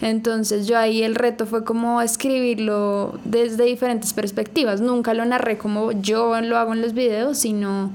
[0.00, 4.80] Entonces yo ahí el reto fue como escribirlo desde diferentes perspectivas.
[4.80, 7.92] Nunca lo narré como yo lo hago en los videos, sino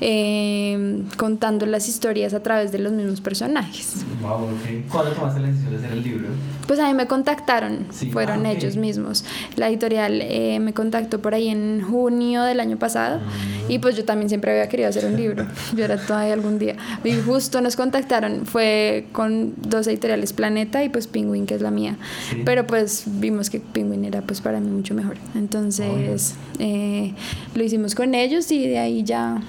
[0.00, 4.04] eh, contando las historias a través de los mismos personajes.
[4.20, 4.48] Wow,
[4.90, 6.28] ¿Cuándo tomaste la decisión de hacer el libro?
[6.66, 9.24] Pues a mí me contactaron, fueron ah, ellos mismos.
[9.54, 13.70] La editorial eh, me contactó por ahí en junio del año pasado mm.
[13.70, 15.46] y pues yo también siempre había querido hacer un libro.
[15.74, 16.76] Yo era todavía algún día.
[17.04, 21.70] Y justo nos contactaron, fue con dos editoriales, Planeta y pues Penguin, que es la
[21.70, 21.96] mía.
[22.44, 25.16] Pero pues vimos que Penguin era pues para mí mucho mejor.
[25.34, 27.14] Entonces eh,
[27.54, 29.40] lo hicimos con ellos y de ahí ya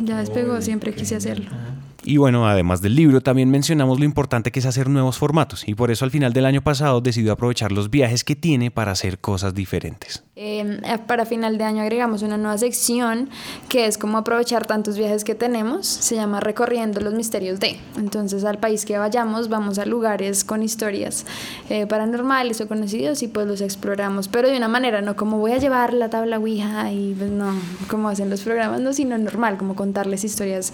[0.00, 1.50] ya despegó, siempre quise hacerlo.
[2.08, 5.74] Y bueno, además del libro, también mencionamos lo importante que es hacer nuevos formatos y
[5.74, 9.18] por eso al final del año pasado decidió aprovechar los viajes que tiene para hacer
[9.18, 10.24] cosas diferentes.
[10.34, 13.28] Em, eh, para final de año agregamos una nueva sección
[13.68, 17.78] que es como aprovechar tantos viajes que tenemos, se llama Recorriendo los Misterios de.
[17.98, 21.26] Entonces al país que vayamos vamos a lugares con historias
[21.68, 25.52] eh, paranormales o conocidos y pues los exploramos, pero de una manera no como voy
[25.52, 27.52] a llevar la tabla Ouija y pues no,
[27.90, 30.72] como hacen los programas, no, sino normal, como contarles historias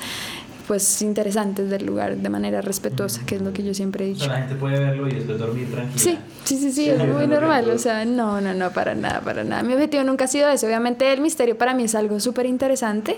[0.66, 4.27] pues interesantes del lugar de manera respetuosa, que es lo que yo siempre he dicho.
[4.27, 6.00] la gente puede verlo y después dormir tranquila.
[6.00, 9.44] Sí, sí, sí, sí, es muy normal, o sea, no, no, no, para nada, para
[9.44, 9.62] nada.
[9.62, 13.16] Mi objetivo nunca ha sido eso, obviamente el misterio para mí es algo súper interesante,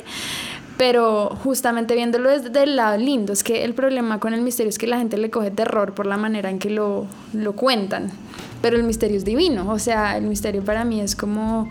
[0.76, 4.78] pero justamente viéndolo desde el lado lindo, es que el problema con el misterio es
[4.78, 8.10] que la gente le coge terror por la manera en que lo, lo cuentan
[8.62, 11.68] pero el misterio es divino, o sea, el misterio para mí es como,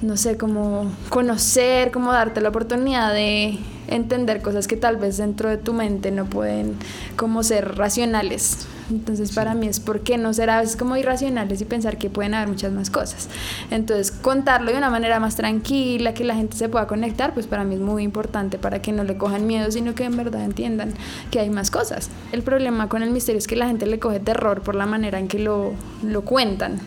[0.00, 3.58] no sé, como conocer, como darte la oportunidad de
[3.94, 6.76] entender cosas que tal vez dentro de tu mente no pueden
[7.16, 8.66] como ser racionales.
[8.90, 12.10] Entonces para mí es por qué no ser a veces como irracionales y pensar que
[12.10, 13.28] pueden haber muchas más cosas.
[13.70, 17.64] Entonces contarlo de una manera más tranquila, que la gente se pueda conectar, pues para
[17.64, 20.92] mí es muy importante para que no le cojan miedo, sino que en verdad entiendan
[21.30, 22.10] que hay más cosas.
[22.32, 25.18] El problema con el misterio es que la gente le coge terror por la manera
[25.18, 26.80] en que lo, lo cuentan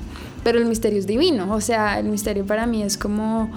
[0.45, 3.51] pero el misterio es divino, o sea, el misterio para mí es como,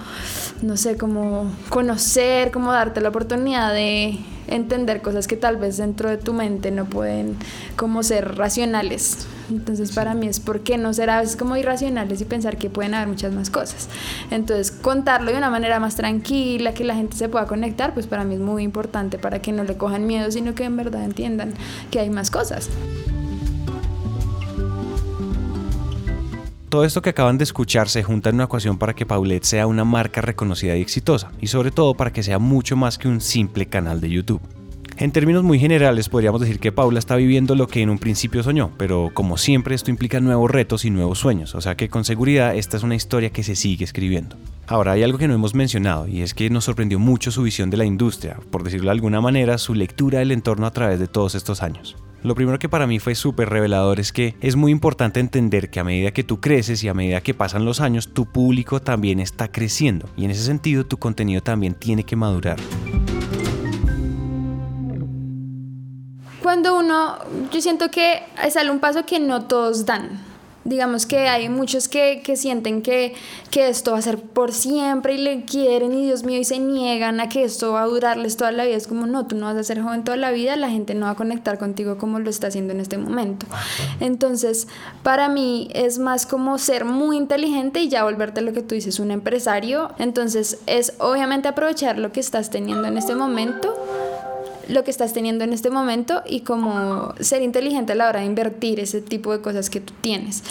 [0.63, 6.09] no sé, como conocer, como darte la oportunidad de entender cosas que tal vez dentro
[6.09, 7.37] de tu mente no pueden
[7.75, 9.27] como ser racionales.
[9.51, 12.71] Entonces para mí es por qué no ser a veces como irracionales y pensar que
[12.71, 13.87] pueden haber muchas más cosas.
[14.31, 18.23] Entonces contarlo de una manera más tranquila, que la gente se pueda conectar, pues para
[18.23, 21.53] mí es muy importante para que no le cojan miedo, sino que en verdad entiendan
[21.91, 22.67] que hay más cosas.
[26.69, 29.65] Todo esto que acaban de escuchar se junta en una ecuación para que Paulette sea
[29.65, 33.21] una marca reconocida y exitosa, y sobre todo para que sea mucho más que un
[33.21, 34.58] simple canal de YouTube.
[34.99, 38.43] En términos muy generales podríamos decir que Paula está viviendo lo que en un principio
[38.43, 42.03] soñó, pero como siempre esto implica nuevos retos y nuevos sueños, o sea que con
[42.03, 44.35] seguridad esta es una historia que se sigue escribiendo.
[44.67, 47.69] Ahora hay algo que no hemos mencionado y es que nos sorprendió mucho su visión
[47.69, 51.07] de la industria, por decirlo de alguna manera, su lectura del entorno a través de
[51.07, 51.95] todos estos años.
[52.21, 55.79] Lo primero que para mí fue súper revelador es que es muy importante entender que
[55.79, 59.21] a medida que tú creces y a medida que pasan los años, tu público también
[59.21, 62.57] está creciendo y en ese sentido tu contenido también tiene que madurar.
[66.49, 67.15] Cuando uno,
[67.51, 70.19] yo siento que sale un paso que no todos dan.
[70.63, 73.13] Digamos que hay muchos que, que sienten que,
[73.51, 76.57] que, esto va a ser por siempre y le quieren y Dios mío y se
[76.57, 78.77] niegan a que esto va a durarles toda la vida.
[78.77, 81.05] Es como, no, tú no vas a ser joven toda la vida, la gente no
[81.05, 83.45] va a conectar contigo como lo está haciendo en este momento.
[83.99, 84.67] Entonces,
[85.03, 88.99] para mí es más como ser muy inteligente y ya volverte lo que tú dices,
[88.99, 89.91] un empresario.
[89.99, 93.75] Entonces, es obviamente aprovechar lo que estás teniendo en este momento
[94.69, 98.25] lo que estás teniendo en este momento y como ser inteligente a la hora de
[98.25, 100.43] invertir ese tipo de cosas que tú tienes.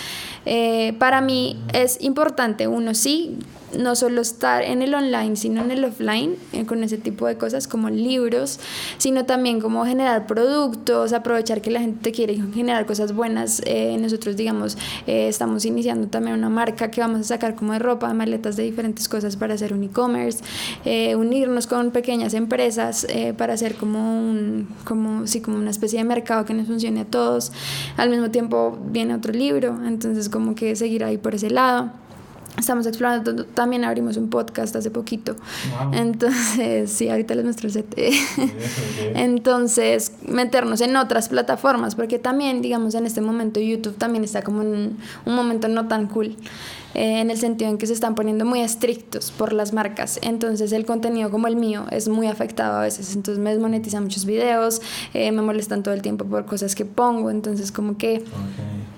[0.45, 3.39] Eh, para mí es importante, uno sí,
[3.77, 7.37] no solo estar en el online, sino en el offline, eh, con ese tipo de
[7.37, 8.59] cosas como libros,
[8.99, 13.63] sino también como generar productos, aprovechar que la gente quiere generar cosas buenas.
[13.67, 14.77] Eh, nosotros, digamos,
[15.07, 18.63] eh, estamos iniciando también una marca que vamos a sacar como de ropa, maletas de
[18.63, 20.43] diferentes cosas para hacer un e-commerce,
[21.15, 26.45] unirnos con pequeñas empresas para hacer como, un, como, sí, como una especie de mercado
[26.45, 27.53] que nos funcione a todos.
[27.97, 31.91] Al mismo tiempo viene otro libro, entonces como que seguir ahí por ese lado.
[32.57, 35.37] Estamos explorando, también abrimos un podcast hace poquito.
[35.93, 37.95] Entonces, sí, ahorita les muestro el set.
[39.15, 44.63] Entonces, meternos en otras plataformas, porque también, digamos, en este momento YouTube también está como
[44.63, 46.37] en un momento no tan cool.
[46.95, 50.19] Eh, en el sentido en que se están poniendo muy estrictos por las marcas.
[50.23, 53.15] Entonces el contenido como el mío es muy afectado a veces.
[53.15, 54.81] Entonces me desmonetizan muchos videos,
[55.13, 57.31] eh, me molestan todo el tiempo por cosas que pongo.
[57.31, 58.25] Entonces como que...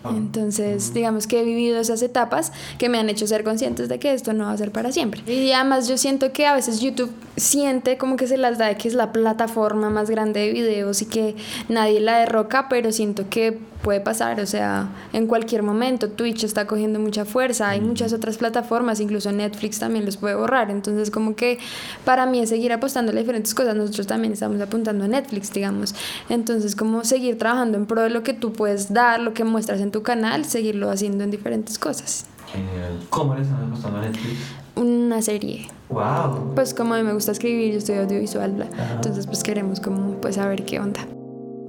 [0.04, 4.12] Entonces, digamos que he vivido esas etapas que me han hecho ser conscientes de que
[4.14, 5.22] esto no va a ser para siempre.
[5.30, 8.76] Y además yo siento que a veces YouTube siente como que se las da de
[8.76, 11.36] que es la plataforma más grande de videos y que
[11.68, 16.66] nadie la derroca, pero siento que puede pasar, o sea, en cualquier momento Twitch está
[16.66, 21.34] cogiendo mucha fuerza, hay muchas otras plataformas, incluso Netflix también los puede borrar, entonces como
[21.34, 21.58] que
[22.04, 25.94] para mí es seguir apostando a diferentes cosas, nosotros también estamos apuntando a Netflix, digamos,
[26.28, 29.80] entonces como seguir trabajando en pro de lo que tú puedes dar, lo que muestras
[29.80, 32.26] en tu canal, seguirlo haciendo en diferentes cosas.
[32.52, 32.98] Genial.
[33.10, 34.38] ¿Cómo le están apostando a Netflix?
[34.74, 35.68] Una serie.
[35.88, 36.54] Wow.
[36.54, 38.66] Pues como a mí me gusta escribir, yo estoy audiovisual, bla.
[38.94, 41.00] entonces pues queremos como pues saber qué onda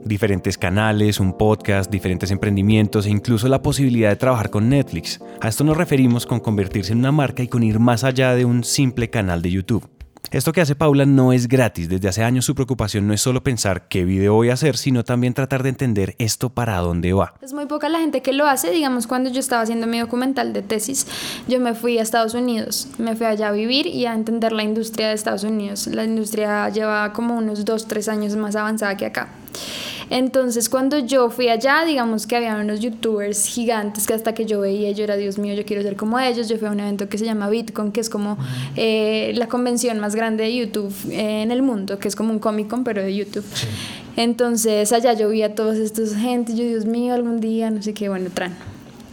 [0.05, 5.19] diferentes canales, un podcast, diferentes emprendimientos e incluso la posibilidad de trabajar con Netflix.
[5.39, 8.45] A esto nos referimos con convertirse en una marca y con ir más allá de
[8.45, 9.89] un simple canal de YouTube.
[10.31, 11.89] Esto que hace Paula no es gratis.
[11.89, 15.03] Desde hace años su preocupación no es solo pensar qué video voy a hacer, sino
[15.03, 17.33] también tratar de entender esto para dónde va.
[17.41, 18.71] Es muy poca la gente que lo hace.
[18.71, 21.05] Digamos, cuando yo estaba haciendo mi documental de tesis,
[21.49, 22.87] yo me fui a Estados Unidos.
[22.97, 25.87] Me fui allá a vivir y a entender la industria de Estados Unidos.
[25.87, 29.27] La industria lleva como unos 2, 3 años más avanzada que acá.
[30.09, 34.59] Entonces cuando yo fui allá, digamos que había unos youtubers gigantes que hasta que yo
[34.59, 36.49] veía, yo era, Dios mío, yo quiero ser como ellos.
[36.49, 38.37] Yo fui a un evento que se llama Bitcoin, que es como
[38.75, 42.39] eh, la convención más grande de YouTube eh, en el mundo, que es como un
[42.39, 43.45] Comic Con, pero de YouTube.
[44.17, 47.93] Entonces allá yo vi a todos estos gente, yo, Dios mío, algún día, no sé
[47.93, 48.53] qué, bueno, tran.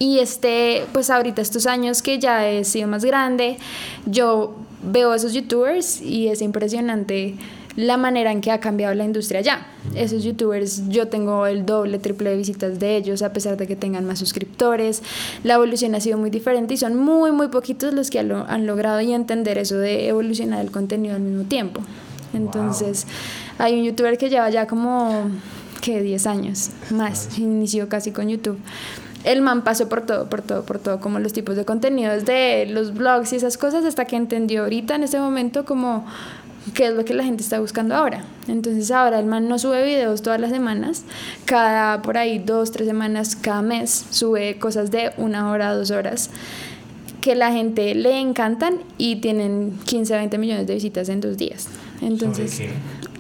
[0.01, 3.57] Y este, pues ahorita estos años que ya he sido más grande,
[4.07, 7.35] yo veo a esos youtubers y es impresionante
[7.79, 9.65] la manera en que ha cambiado la industria ya.
[9.95, 13.77] Esos youtubers, yo tengo el doble, triple de visitas de ellos, a pesar de que
[13.77, 15.01] tengan más suscriptores.
[15.45, 19.01] La evolución ha sido muy diferente y son muy, muy poquitos los que han logrado
[19.01, 21.81] y entender eso de evolucionar el contenido al mismo tiempo.
[22.35, 23.07] Entonces,
[23.59, 25.31] hay un youtuber que lleva ya como,
[25.81, 28.59] que 10 años más, inició casi con YouTube
[29.25, 32.67] el man pasó por todo, por todo, por todo, como los tipos de contenidos de
[32.67, 36.07] los blogs y esas cosas, hasta que entendió ahorita en este momento como
[36.75, 38.25] qué es lo que la gente está buscando ahora.
[38.47, 41.05] Entonces ahora el man no sube videos todas las semanas,
[41.45, 46.31] cada por ahí dos, tres semanas, cada mes sube cosas de una hora, dos horas
[47.21, 51.69] que la gente le encantan y tienen 15, 20 millones de visitas en dos días.
[52.01, 52.63] Entonces,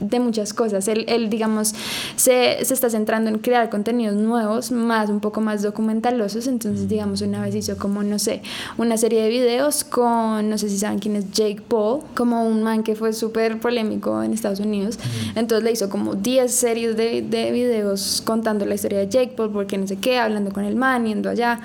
[0.01, 0.89] de muchas cosas.
[0.89, 1.75] Él, él digamos,
[2.17, 6.47] se, se, está centrando en crear contenidos nuevos, más, un poco más documentalosos.
[6.47, 8.43] Entonces, digamos, una vez hizo como, no sé,
[8.77, 12.63] una serie de videos con, no sé si saben quién es Jake Paul, como un
[12.63, 14.99] man que fue súper polémico en Estados Unidos.
[15.35, 19.51] Entonces le hizo como 10 series de, de, videos contando la historia de Jake Paul,
[19.51, 21.61] porque no sé qué, hablando con el man, yendo allá.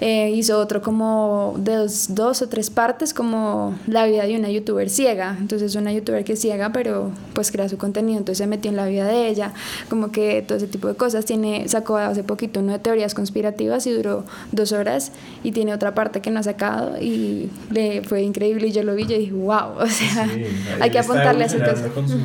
[0.00, 4.50] Eh, hizo otro como de dos, dos o tres partes, como la vida de una
[4.50, 5.36] youtuber ciega.
[5.38, 8.76] Entonces, una youtuber que es ciega, pero pues crea su contenido, entonces se metió en
[8.76, 9.52] la vida de ella,
[9.88, 11.24] como que todo ese tipo de cosas.
[11.24, 15.94] Tiene, sacó hace poquito uno de teorías conspirativas y duró dos horas y tiene otra
[15.94, 19.18] parte que no ha sacado y le fue increíble y yo lo vi y yo
[19.18, 20.44] dije, wow, o sea, sí,
[20.80, 22.18] hay que apuntarle a esas cosas.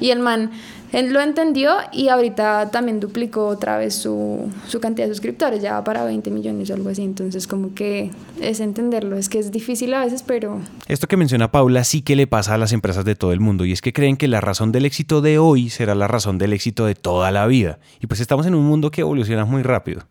[0.00, 0.50] Y el man
[0.92, 5.72] él lo entendió y ahorita también duplicó otra vez su, su, cantidad de suscriptores, ya
[5.72, 7.02] va para 20 millones o algo así.
[7.02, 9.16] Entonces, como que es entenderlo.
[9.16, 10.60] Es que es difícil a veces, pero.
[10.88, 13.64] Esto que menciona Paula sí que le pasa a las empresas de todo el mundo
[13.64, 16.52] y es que creen que la razón del éxito de hoy será la razón del
[16.52, 17.78] éxito de toda la vida.
[18.00, 20.02] Y pues estamos en un mundo que evoluciona muy rápido.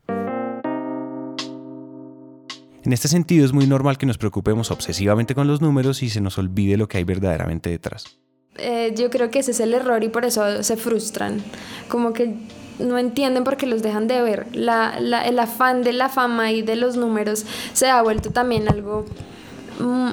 [2.83, 6.21] En este sentido es muy normal que nos preocupemos obsesivamente con los números y se
[6.21, 8.19] nos olvide lo que hay verdaderamente detrás.
[8.57, 11.41] Eh, yo creo que ese es el error y por eso se frustran.
[11.89, 12.35] Como que
[12.79, 14.47] no entienden por qué los dejan de ver.
[14.53, 18.67] La, la, el afán de la fama y de los números se ha vuelto también
[18.67, 19.05] algo
[19.79, 20.11] mm,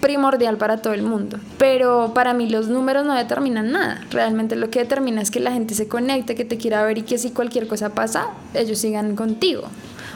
[0.00, 1.38] primordial para todo el mundo.
[1.58, 4.00] Pero para mí los números no determinan nada.
[4.10, 7.02] Realmente lo que determina es que la gente se conecte, que te quiera ver y
[7.02, 9.68] que si cualquier cosa pasa, ellos sigan contigo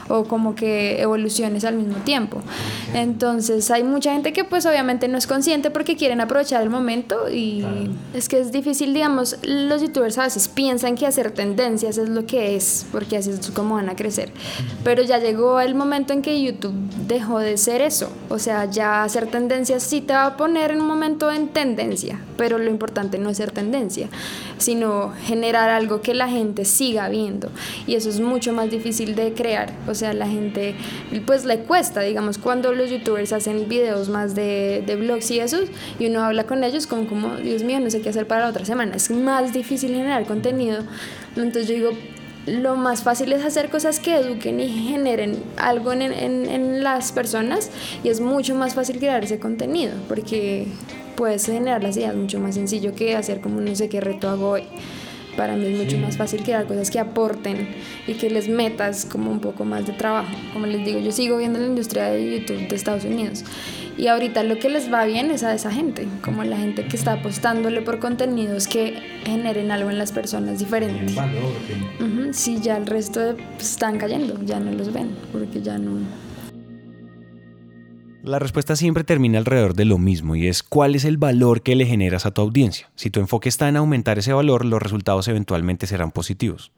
[0.09, 2.41] o como que evoluciones al mismo tiempo.
[2.93, 7.29] Entonces hay mucha gente que pues obviamente no es consciente porque quieren aprovechar el momento
[7.29, 7.65] y
[8.13, 12.25] es que es difícil, digamos, los youtubers a veces piensan que hacer tendencias es lo
[12.25, 14.31] que es, porque así es como van a crecer.
[14.83, 16.75] Pero ya llegó el momento en que YouTube
[17.07, 20.81] dejó de ser eso, o sea, ya hacer tendencias sí te va a poner en
[20.81, 24.09] un momento en tendencia, pero lo importante no es ser tendencia,
[24.57, 27.49] sino generar algo que la gente siga viendo
[27.85, 29.71] y eso es mucho más difícil de crear.
[29.87, 30.75] O sea, la gente
[31.25, 35.57] pues le cuesta, digamos, cuando los youtubers hacen videos más de, de blogs y eso,
[35.99, 38.49] y uno habla con ellos con como, Dios mío, no sé qué hacer para la
[38.49, 38.95] otra semana.
[38.95, 40.83] Es más difícil generar contenido.
[41.35, 41.89] Entonces yo digo,
[42.47, 47.11] lo más fácil es hacer cosas que eduquen y generen algo en, en, en, las
[47.11, 47.69] personas
[48.03, 50.67] y es mucho más fácil crear ese contenido porque
[51.17, 54.51] puedes generar las ideas mucho más sencillo que hacer como no sé qué reto hago
[54.51, 54.63] hoy
[55.37, 57.69] para mí es mucho más fácil crear cosas que aporten
[58.07, 60.35] y que les metas como un poco más de trabajo.
[60.51, 63.45] Como les digo, yo sigo viendo la industria de YouTube de Estados Unidos
[63.97, 66.95] y ahorita lo que les va bien es a esa gente, como la gente que
[66.95, 68.93] está apostándole por contenidos que
[69.25, 71.13] generen algo en las personas diferente.
[71.99, 75.99] Uh Sí, ya el resto están cayendo, ya no los ven, porque ya no
[78.27, 81.75] la respuesta siempre termina alrededor de lo mismo y es cuál es el valor que
[81.75, 82.89] le generas a tu audiencia.
[82.95, 86.71] Si tu enfoque está en aumentar ese valor, los resultados eventualmente serán positivos.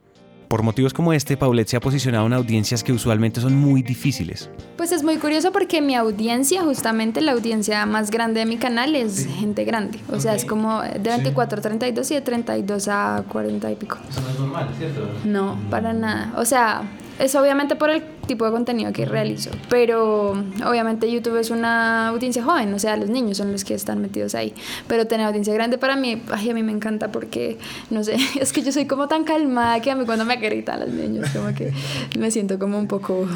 [0.46, 4.50] Por motivos como este, Paulette se ha posicionado en audiencias que usualmente son muy difíciles.
[4.76, 8.96] Pues es muy curioso porque mi audiencia, justamente la audiencia más grande de mi canal
[8.96, 10.00] es gente grande.
[10.10, 13.98] O sea, es como de 24 a 32 y de 32 a 40 y pico.
[14.08, 15.08] Eso no es normal, ¿cierto?
[15.24, 16.32] No, para nada.
[16.36, 16.82] O sea,
[17.20, 20.30] es obviamente por el tipo de contenido que realizo, pero
[20.64, 24.36] obviamente YouTube es una audiencia joven, o sea, los niños son los que están metidos
[24.36, 24.54] ahí,
[24.86, 27.58] pero tener audiencia grande para mí, ay, a mí me encanta porque,
[27.90, 30.78] no sé, es que yo soy como tan calmada que a mí cuando me gritan
[30.78, 31.72] los niños, como que
[32.16, 33.26] me siento como un poco,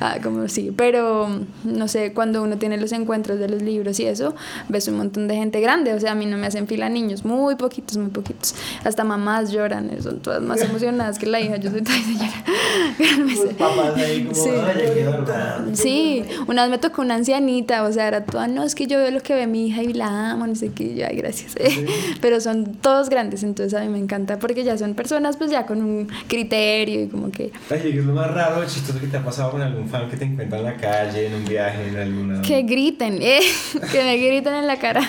[0.00, 1.28] ah, como sí, pero
[1.62, 4.34] no sé, cuando uno tiene los encuentros de los libros y eso,
[4.68, 7.24] ves un montón de gente grande, o sea, a mí no me hacen fila niños,
[7.24, 11.70] muy poquitos, muy poquitos, hasta mamás lloran, son todas más emocionadas que la hija, yo
[11.70, 12.44] soy toda señora
[15.74, 16.24] sí.
[16.46, 19.10] una vez me tocó una ancianita, o sea, era toda, no, es que yo veo
[19.10, 21.54] lo que ve mi hija y la amo, no sé qué, yo, ay, gracias.
[22.20, 25.66] Pero son todos grandes, entonces a mí me encanta porque ya son personas pues ya
[25.66, 27.52] con un criterio y como que...
[27.70, 30.16] Ay, ¿qué es lo más raro, chistoso que te ha pasado con algún fan que
[30.16, 32.42] te encuentra en la calle, en un viaje, en alguna...
[32.42, 33.40] Que griten, eh,
[33.92, 35.02] que me griten en la cara.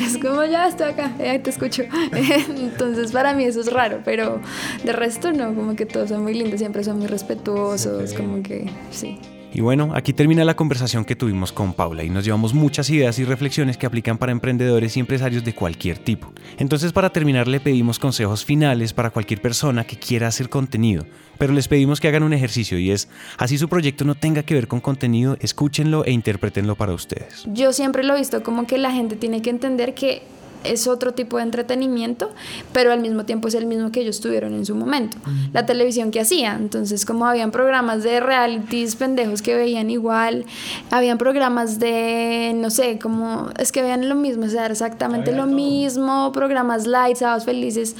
[0.00, 1.82] Es como, ya estoy acá, eh, te escucho.
[2.56, 4.40] Entonces para mí eso es raro, pero
[4.84, 8.42] de resto no, como que todos son muy lindos, siempre son muy respetuosos respetuosos, como
[8.42, 8.45] que
[8.90, 9.18] sí.
[9.56, 13.18] Y bueno, aquí termina la conversación que tuvimos con Paula y nos llevamos muchas ideas
[13.18, 16.30] y reflexiones que aplican para emprendedores y empresarios de cualquier tipo.
[16.58, 21.06] Entonces para terminar le pedimos consejos finales para cualquier persona que quiera hacer contenido,
[21.38, 24.52] pero les pedimos que hagan un ejercicio y es, así su proyecto no tenga que
[24.52, 27.46] ver con contenido, escúchenlo e interpretenlo para ustedes.
[27.46, 30.22] Yo siempre lo he visto como que la gente tiene que entender que
[30.64, 32.30] es otro tipo de entretenimiento,
[32.72, 35.16] pero al mismo tiempo es el mismo que ellos tuvieron en su momento.
[35.52, 40.44] La televisión que hacía, entonces como habían programas de realities pendejos que veían igual,
[40.90, 45.42] habían programas de, no sé, como es que veían lo mismo, o sea, exactamente Había
[45.42, 45.56] lo todo.
[45.56, 47.96] mismo, programas lights, sábados felices,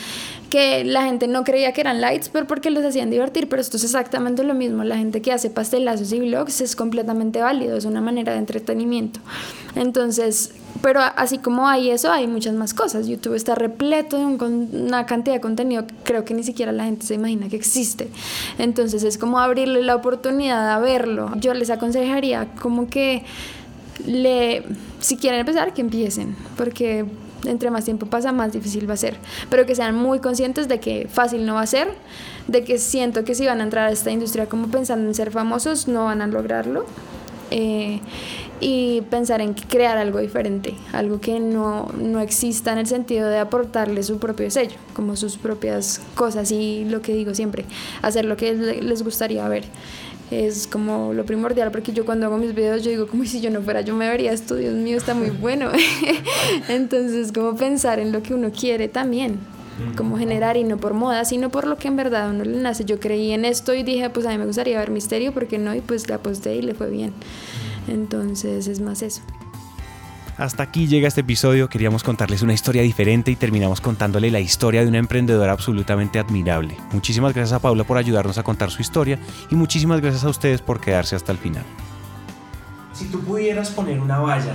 [0.50, 3.76] que la gente no creía que eran lights, pero porque los hacían divertir, pero esto
[3.76, 7.84] es exactamente lo mismo, la gente que hace pastelazos y vlogs es completamente válido, es
[7.84, 9.20] una manera de entretenimiento.
[9.74, 13.06] Entonces, pero así como hay eso, hay muchas más cosas.
[13.06, 17.06] YouTube está repleto de una cantidad de contenido que creo que ni siquiera la gente
[17.06, 18.08] se imagina que existe.
[18.58, 21.32] Entonces es como abrirle la oportunidad a verlo.
[21.36, 23.24] Yo les aconsejaría como que
[24.06, 24.62] le,
[25.00, 27.06] si quieren empezar, que empiecen, porque
[27.44, 29.16] entre más tiempo pasa, más difícil va a ser.
[29.50, 31.88] Pero que sean muy conscientes de que fácil no va a ser,
[32.48, 35.30] de que siento que si van a entrar a esta industria como pensando en ser
[35.30, 36.84] famosos, no van a lograrlo.
[37.52, 38.00] Eh,
[38.58, 43.38] y pensar en crear algo diferente, algo que no, no exista en el sentido de
[43.38, 47.66] aportarle su propio sello, como sus propias cosas y lo que digo siempre,
[48.02, 49.64] hacer lo que le- les gustaría ver.
[50.30, 53.50] Es como lo primordial, porque yo cuando hago mis videos yo digo como si yo
[53.50, 55.70] no fuera, yo me vería esto, Dios mío, está muy bueno.
[56.68, 59.38] Entonces, como pensar en lo que uno quiere también,
[59.96, 62.58] como generar y no por moda, sino por lo que en verdad a uno le
[62.58, 62.84] nace.
[62.84, 65.74] Yo creí en esto y dije, pues a mí me gustaría ver misterio, porque no?
[65.74, 67.12] Y pues le aposté y le fue bien.
[67.86, 69.22] Entonces es más eso.
[70.38, 74.82] Hasta aquí llega este episodio, queríamos contarles una historia diferente y terminamos contándole la historia
[74.82, 76.76] de una emprendedora absolutamente admirable.
[76.92, 79.18] Muchísimas gracias a Paula por ayudarnos a contar su historia
[79.50, 81.64] y muchísimas gracias a ustedes por quedarse hasta el final.
[82.92, 84.52] Si tú pudieras poner una valla,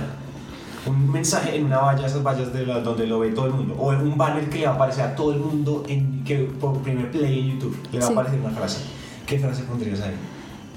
[0.86, 3.92] un mensaje en una valla, esas vallas de donde lo ve todo el mundo, o
[3.92, 6.78] en un banner que le va a aparecer a todo el mundo en, que por
[6.82, 8.12] primer play en YouTube, le va Sí.
[8.12, 8.78] a aparecer una frase.
[9.26, 10.14] ¿Qué frase pondrías ahí?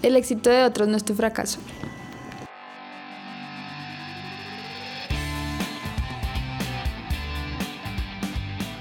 [0.02, 1.60] El éxito de otros no es tu fracaso.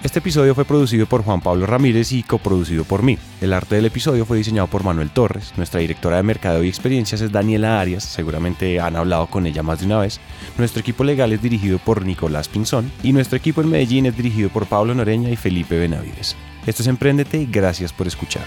[0.05, 3.16] Este episodio fue producido por Juan Pablo Ramírez y coproducido por mí.
[3.40, 5.55] El arte del episodio fue diseñado por Manuel Torres.
[5.57, 8.05] Nuestra directora de mercado y experiencias es Daniela Arias.
[8.05, 10.20] Seguramente han hablado con ella más de una vez.
[10.59, 12.92] Nuestro equipo legal es dirigido por Nicolás Pinzón.
[13.02, 16.36] Y nuestro equipo en Medellín es dirigido por Pablo Noreña y Felipe Benavides.
[16.66, 18.44] Esto es Emprendete y gracias por escuchar.